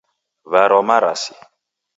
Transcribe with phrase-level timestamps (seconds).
[0.51, 1.33] Warwa marasi.